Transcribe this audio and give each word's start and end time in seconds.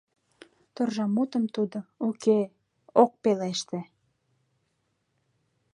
Торжа 0.75 1.05
мутым 1.15 1.43
тудо, 1.55 1.79
уке, 2.07 2.39
ок 3.01 3.11
пелеште. 3.21 3.79